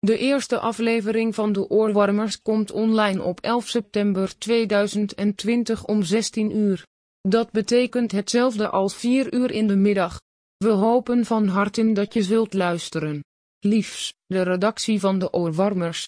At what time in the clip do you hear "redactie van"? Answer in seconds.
14.42-15.18